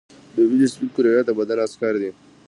د 0.35 0.37
وینې 0.49 0.67
سپین 0.73 0.89
کرویات 0.95 1.25
د 1.27 1.31
بدن 1.39 1.57
عسکر 1.65 1.93
دي 2.01 2.11